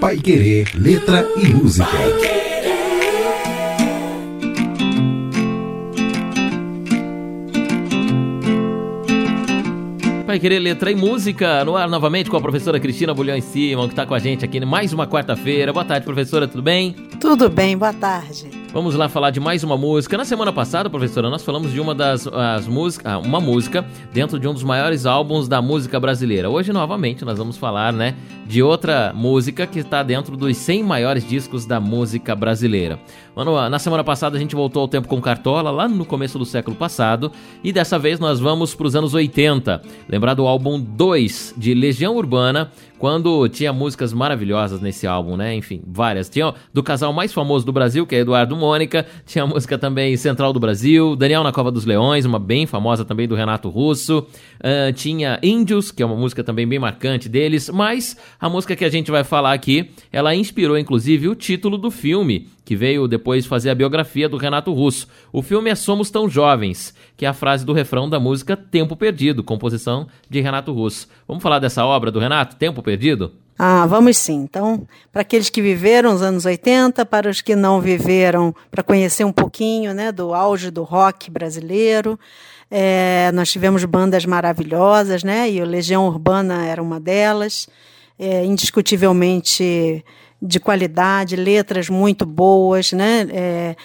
[0.00, 1.86] Pai Querer, letra e música.
[10.26, 13.92] Pai Querer Letra e Música, no ar novamente com a professora Cristina Bulhão Simon, que
[13.92, 15.72] está com a gente aqui mais uma quarta-feira.
[15.72, 16.92] Boa tarde, professora, tudo bem?
[17.18, 18.65] Tudo bem, boa tarde.
[18.76, 20.18] Vamos lá falar de mais uma música.
[20.18, 23.82] Na semana passada, professora, nós falamos de uma das as músicas, ah, uma música
[24.12, 26.50] dentro de um dos maiores álbuns da música brasileira.
[26.50, 28.14] Hoje, novamente, nós vamos falar, né,
[28.46, 33.00] de outra música que está dentro dos 100 maiores discos da música brasileira.
[33.34, 36.44] Mano, na semana passada a gente voltou ao tempo com Cartola, lá no começo do
[36.44, 37.32] século passado,
[37.64, 39.80] e dessa vez nós vamos para os anos 80.
[40.06, 45.54] Lembrar do álbum 2 de Legião Urbana, quando tinha músicas maravilhosas nesse álbum, né?
[45.54, 46.28] Enfim, várias.
[46.28, 50.16] Tinha do casal mais famoso do Brasil, que é Eduardo Mônica, tinha a música também
[50.16, 54.18] Central do Brasil, Daniel na Cova dos Leões, uma bem famosa também do Renato Russo,
[54.20, 58.84] uh, tinha Índios, que é uma música também bem marcante deles, mas a música que
[58.84, 63.46] a gente vai falar aqui, ela inspirou inclusive o título do filme, que veio depois
[63.46, 65.06] fazer a biografia do Renato Russo.
[65.32, 68.96] O filme é Somos Tão Jovens, que é a frase do refrão da música Tempo
[68.96, 71.06] Perdido, composição de Renato Russo.
[71.28, 73.32] Vamos falar dessa obra do Renato, Tempo Perdido?
[73.58, 74.36] Ah, vamos sim.
[74.36, 79.24] Então, para aqueles que viveram os anos 80, para os que não viveram, para conhecer
[79.24, 82.16] um pouquinho né, do auge do rock brasileiro.
[82.70, 85.50] É, nós tivemos bandas maravilhosas, né?
[85.50, 87.68] E o Legião Urbana era uma delas.
[88.16, 90.04] É, indiscutivelmente
[90.40, 93.26] de qualidade, letras muito boas, né?
[93.32, 93.76] É,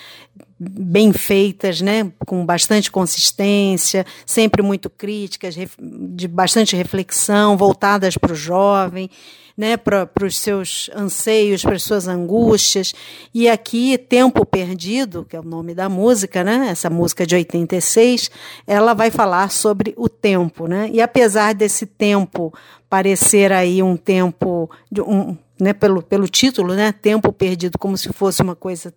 [0.63, 8.35] bem feitas, né, com bastante consistência, sempre muito críticas, de bastante reflexão, voltadas para o
[8.35, 9.09] jovem,
[9.57, 12.93] né, para os seus anseios, para as suas angústias.
[13.33, 18.29] E aqui, Tempo Perdido, que é o nome da música, né, essa música de 86,
[18.67, 20.67] ela vai falar sobre o tempo.
[20.67, 22.53] Né, e apesar desse tempo
[22.87, 24.69] parecer aí um tempo,
[25.07, 28.91] um, né, pelo, pelo título, né, Tempo Perdido, como se fosse uma coisa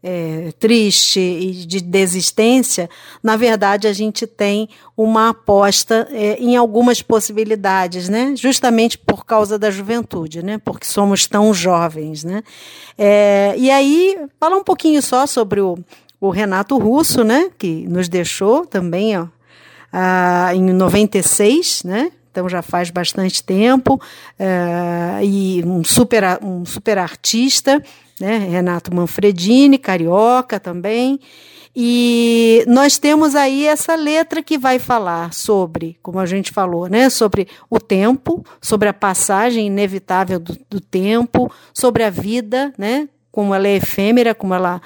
[0.00, 2.88] é, triste e de desistência,
[3.20, 9.58] na verdade a gente tem uma aposta é, em algumas possibilidades, né, justamente por causa
[9.58, 12.22] da juventude, né, porque somos tão jovens.
[12.22, 12.44] Né.
[12.96, 15.76] É, e aí, falar um pouquinho só sobre o,
[16.20, 19.26] o Renato Russo, né, que nos deixou também ó,
[19.92, 26.98] ah, em 96, né, então já faz bastante tempo, uh, e um super, um super
[26.98, 27.80] artista,
[28.20, 28.38] né?
[28.38, 31.20] Renato Manfredini, carioca também.
[31.76, 37.10] E nós temos aí essa letra que vai falar sobre, como a gente falou, né,
[37.10, 43.52] sobre o tempo, sobre a passagem inevitável do, do tempo, sobre a vida, né, como
[43.52, 44.80] ela é efêmera, como ela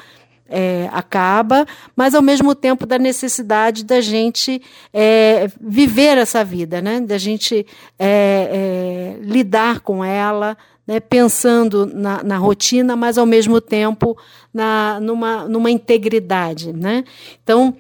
[0.49, 7.01] é, acaba, mas ao mesmo tempo da necessidade da gente é, viver essa vida, né?
[7.01, 7.67] da gente
[7.99, 10.99] é, é, lidar com ela, né?
[11.01, 14.17] pensando na, na, rotina, mas ao mesmo tempo
[14.53, 16.73] na, numa, numa integridade.
[16.73, 17.05] Né?
[17.43, 17.77] Então,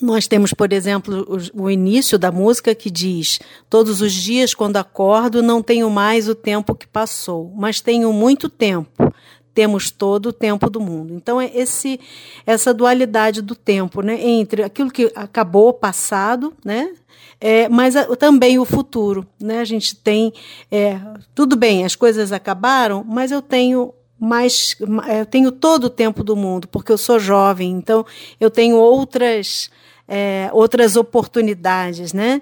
[0.00, 3.38] nós temos, por exemplo, o, o, início da música que diz:
[3.68, 8.48] Todos os dias, quando acordo, não tenho mais o tempo que passou, mas tenho muito
[8.48, 9.12] tempo
[9.54, 11.14] temos todo o tempo do mundo.
[11.14, 12.00] Então é esse
[12.46, 16.92] essa dualidade do tempo, né, entre aquilo que acabou, passado, né,
[17.40, 19.58] é, mas a, também o futuro, né?
[19.58, 20.32] A gente tem
[20.70, 21.00] é,
[21.34, 24.76] tudo bem, as coisas acabaram, mas eu tenho mais,
[25.18, 28.06] eu tenho todo o tempo do mundo porque eu sou jovem, então
[28.38, 29.68] eu tenho outras
[30.06, 32.40] é, outras oportunidades, né?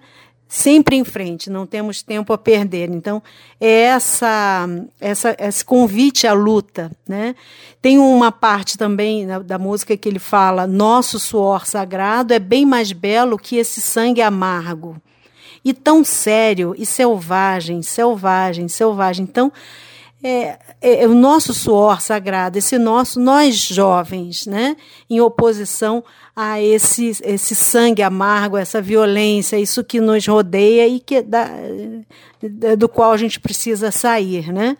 [0.51, 2.91] Sempre em frente, não temos tempo a perder.
[2.91, 3.23] Então,
[3.61, 4.69] é essa,
[5.01, 6.91] essa, esse convite à luta.
[7.09, 7.37] Né?
[7.81, 12.67] Tem uma parte também da, da música que ele fala: Nosso suor sagrado é bem
[12.67, 15.01] mais belo que esse sangue amargo.
[15.65, 19.23] E tão sério e selvagem, selvagem, selvagem.
[19.31, 19.53] Então,
[20.23, 24.77] é, é, é, o nosso suor sagrado, esse nosso, nós jovens, né,
[25.09, 26.05] em oposição
[26.37, 31.49] a esse, esse sangue amargo, essa violência, isso que nos rodeia e que da,
[32.77, 34.77] do qual a gente precisa sair, né?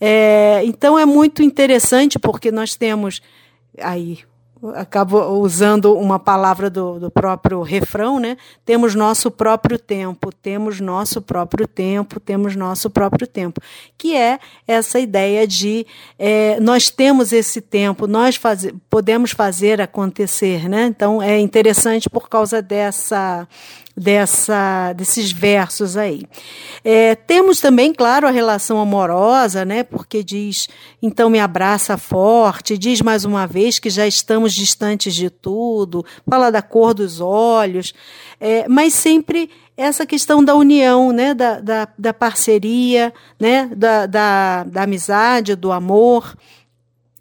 [0.00, 3.20] É, então é muito interessante porque nós temos
[3.78, 4.20] aí
[4.74, 8.36] acabo usando uma palavra do, do próprio refrão, né?
[8.64, 13.60] Temos nosso próprio tempo, temos nosso próprio tempo, temos nosso próprio tempo,
[13.96, 15.86] que é essa ideia de
[16.18, 20.86] é, nós temos esse tempo, nós faz, podemos fazer acontecer, né?
[20.86, 23.48] Então é interessante por causa dessa
[24.00, 26.22] dessa, desses versos aí.
[26.82, 29.84] É, temos também, claro, a relação amorosa, né?
[29.84, 30.68] Porque diz,
[31.02, 36.50] então me abraça forte, diz mais uma vez que já estamos distantes de tudo, fala
[36.50, 37.92] da cor dos olhos,
[38.40, 44.64] é, mas sempre essa questão da união, né, da, da, da parceria, né, da, da,
[44.64, 46.34] da amizade, do amor,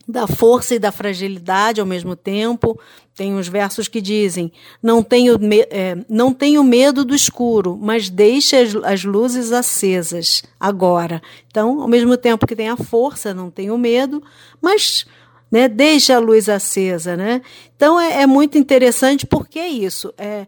[0.09, 2.79] da força e da fragilidade ao mesmo tempo.
[3.15, 4.51] Tem uns versos que dizem:
[4.81, 5.37] não tenho,
[5.69, 11.21] é, não tenho medo do escuro, mas deixe as, as, luzes acesas agora.
[11.47, 14.23] Então, ao mesmo tempo que tem a força, não tenho medo,
[14.59, 15.05] mas
[15.51, 17.15] né, deixe a luz acesa.
[17.15, 17.43] Né?
[17.75, 20.11] Então, é, é muito interessante porque é isso.
[20.17, 20.47] É,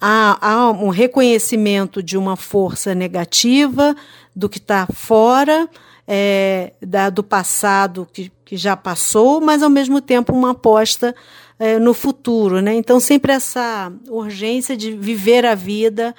[0.00, 3.94] há, há um reconhecimento de uma força negativa,
[4.34, 5.68] do que está fora
[6.10, 11.14] é, da, do passado que, que já passou, mas ao mesmo tempo uma aposta
[11.58, 12.62] é, no futuro.
[12.62, 12.74] Né?
[12.74, 16.14] Então, sempre essa urgência de viver a vida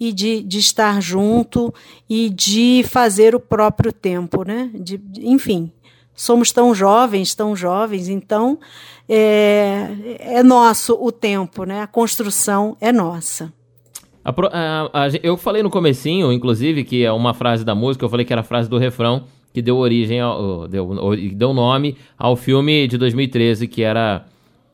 [0.00, 1.74] e de, de estar junto
[2.08, 4.44] e de fazer o próprio tempo.
[4.44, 4.70] Né?
[4.72, 5.70] De, de, enfim,
[6.14, 8.58] somos tão jovens, tão jovens, então
[9.06, 9.88] é,
[10.20, 11.82] é nosso o tempo, né?
[11.82, 13.52] a construção é nossa.
[14.24, 18.08] A, a, a, eu falei no comecinho, inclusive, que é uma frase da música, eu
[18.08, 20.90] falei que era a frase do refrão, que deu origem, ao, deu,
[21.32, 24.26] deu nome ao filme de 2013, que era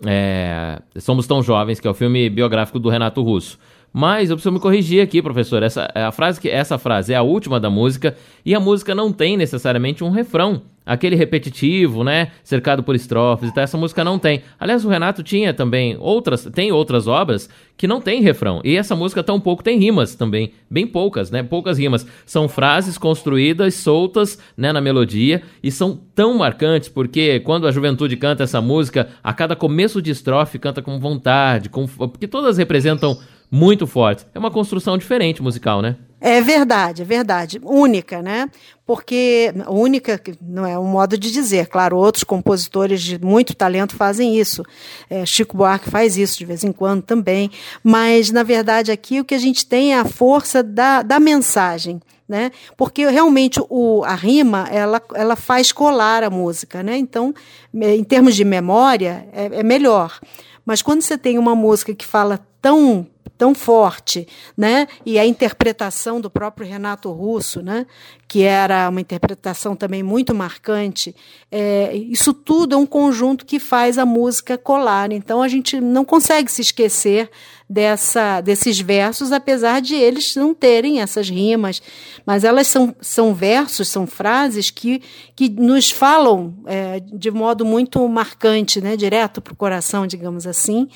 [0.07, 3.59] é, Somos Tão Jovens, que é o filme biográfico do Renato Russo.
[3.93, 5.63] Mas eu preciso me corrigir aqui, professor.
[5.63, 9.13] Essa, a frase que, essa frase é a última da música e a música não
[9.13, 12.33] tem necessariamente um refrão aquele repetitivo, né?
[12.43, 13.63] Cercado por estrofes e tal.
[13.63, 14.43] Essa música não tem.
[14.59, 18.61] Aliás, o Renato tinha também outras, tem outras obras que não tem refrão.
[18.65, 21.45] E essa música tão pouco tem rimas também, bem poucas, né?
[21.45, 22.05] Poucas rimas.
[22.27, 28.17] São frases construídas soltas, né, na melodia e são tão marcantes porque quando a juventude
[28.17, 33.17] canta essa música, a cada começo de estrofe canta com vontade, com porque todas representam
[33.51, 34.27] muito forte.
[34.35, 35.97] É uma construção diferente musical, né?
[36.21, 37.59] É verdade, é verdade.
[37.65, 38.51] Única, né?
[38.85, 41.67] Porque única não é um modo de dizer.
[41.69, 44.63] Claro, outros compositores de muito talento fazem isso.
[45.09, 47.51] É, Chico Buarque faz isso de vez em quando também.
[47.83, 52.01] Mas, na verdade, aqui o que a gente tem é a força da, da mensagem.
[52.29, 52.53] Né?
[52.77, 56.97] Porque realmente o, a rima ela, ela faz colar a música, né?
[56.97, 57.35] Então,
[57.75, 60.21] em termos de memória, é, é melhor.
[60.65, 63.05] Mas quando você tem uma música que fala tão
[63.37, 64.87] tão forte, né?
[65.05, 67.87] E a interpretação do próprio Renato Russo, né?
[68.29, 71.15] Que era uma interpretação também muito marcante.
[71.51, 75.13] É, isso tudo é um conjunto que faz a música colar.
[75.13, 77.31] Então a gente não consegue se esquecer
[77.71, 81.81] dessa, desses versos, apesar de eles não terem essas rimas,
[82.27, 85.01] mas elas são, são versos, são frases que,
[85.37, 88.97] que nos falam é, de modo muito marcante, né?
[88.97, 90.89] Direto para o coração, digamos assim.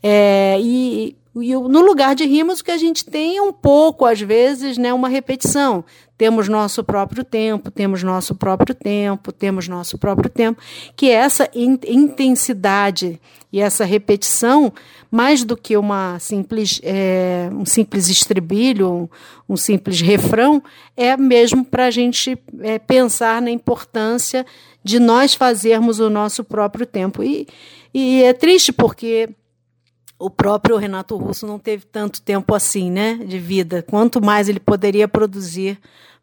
[0.00, 4.20] É, e no lugar de rimas, o que a gente tem é um pouco, às
[4.20, 5.84] vezes, né, uma repetição.
[6.20, 10.60] Temos nosso próprio tempo, temos nosso próprio tempo, temos nosso próprio tempo,
[10.94, 13.18] que é essa intensidade
[13.50, 14.70] e essa repetição,
[15.10, 19.08] mais do que uma simples, é, um simples estribilho, um,
[19.48, 20.62] um, simples refrão,
[20.96, 24.44] é mesmo para a gente é, pensar na importância
[24.84, 27.22] de nós fazermos o nosso próprio tempo.
[27.22, 27.48] E,
[27.94, 29.30] e é triste porque
[30.20, 33.82] o próprio Renato Russo não teve tanto tempo assim, né, de vida.
[33.82, 35.78] Quanto mais ele poderia produzir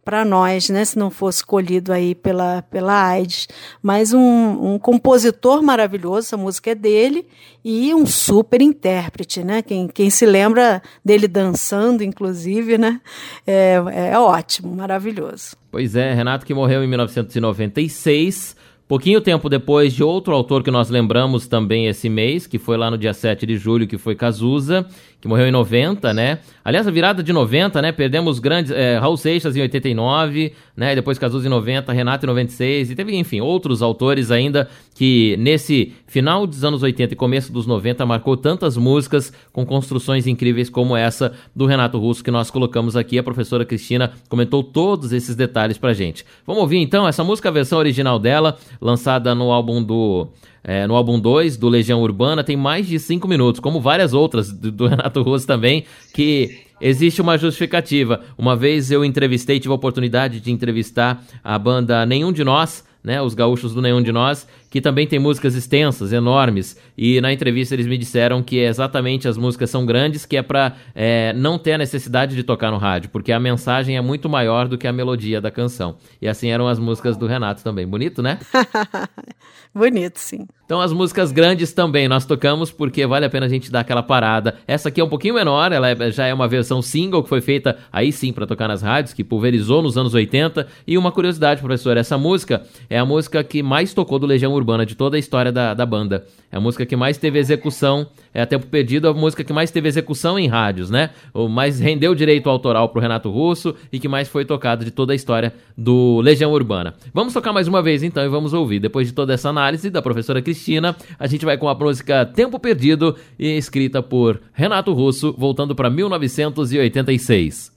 [0.05, 3.47] para nós, né, se não fosse escolhido aí pela, pela AIDS.
[3.81, 7.25] Mas um, um, compositor maravilhoso, essa música é dele,
[7.65, 9.61] e um super intérprete, né?
[9.61, 13.01] Quem, quem se lembra dele dançando, inclusive, né?
[13.45, 15.57] É, é ótimo, maravilhoso.
[15.69, 18.55] Pois é, Renato que morreu em 1996
[18.87, 22.89] Pouquinho tempo depois de outro autor que nós lembramos também esse mês, que foi lá
[22.89, 24.85] no dia 7 de julho, que foi Cazuza,
[25.19, 26.39] que morreu em 90, né?
[26.63, 27.91] Aliás, a virada de 90, né?
[27.91, 28.71] Perdemos grandes.
[28.71, 30.95] É, Raul Seixas em 89, né?
[30.95, 35.93] Depois Cazuza em 90, Renato em 96, e teve, enfim, outros autores ainda que nesse
[36.07, 40.95] final dos anos 80 e começo dos 90 marcou tantas músicas com construções incríveis como
[40.95, 43.19] essa do Renato Russo que nós colocamos aqui.
[43.19, 46.25] A professora Cristina comentou todos esses detalhes pra gente.
[46.45, 50.27] Vamos ouvir então essa música, a versão original dela, lançada no álbum do
[50.63, 54.51] é, no álbum 2 do Legião Urbana tem mais de 5 minutos, como várias outras
[54.51, 58.21] do, do Renato Russo também, que existe uma justificativa.
[58.37, 63.21] Uma vez eu entrevistei, tive a oportunidade de entrevistar a banda Nenhum de Nós, né,
[63.21, 67.75] os gaúchos do Nenhum de Nós, que também tem músicas extensas, enormes, e na entrevista
[67.75, 71.73] eles me disseram que exatamente as músicas são grandes, que é para é, não ter
[71.73, 74.93] a necessidade de tocar no rádio, porque a mensagem é muito maior do que a
[74.93, 75.97] melodia da canção.
[76.21, 77.87] E assim eram as músicas do Renato também.
[77.87, 78.39] Bonito, né?
[79.73, 80.47] Bonito, sim.
[80.65, 84.03] Então as músicas grandes também nós tocamos porque vale a pena a gente dar aquela
[84.03, 84.55] parada.
[84.67, 87.39] Essa aqui é um pouquinho menor, ela é, já é uma versão single que foi
[87.39, 90.67] feita aí sim para tocar nas rádios, que pulverizou nos anos 80.
[90.85, 94.85] E uma curiosidade, professor, essa música é a música que mais tocou do Legião Urbana
[94.85, 96.25] de toda a história da, da banda.
[96.51, 99.71] É a música que mais teve execução, é a tempo perdido, a música que mais
[99.71, 101.11] teve execução em rádios, né?
[101.33, 105.13] O mais rendeu direito autoral pro Renato Russo e que mais foi tocado de toda
[105.13, 106.93] a história do Legião Urbana.
[107.13, 108.79] Vamos tocar mais uma vez então e vamos ouvir.
[108.79, 112.59] Depois de toda essa análise da professora Cristina, a gente vai com a música Tempo
[112.59, 117.76] Perdido, escrita por Renato Russo, voltando para 1986.